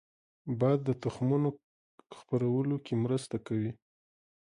[0.59, 1.49] باد د تخمونو
[2.19, 3.71] خپرولو کې مرسته کوي